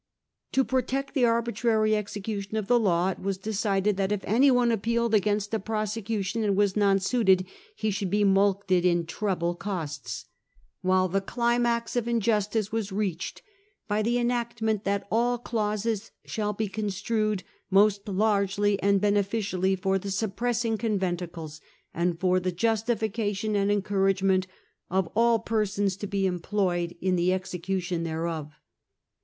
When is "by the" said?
13.87-14.17